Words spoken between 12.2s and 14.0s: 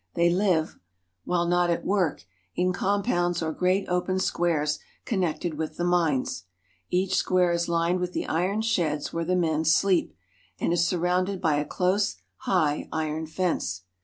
high, iron fence.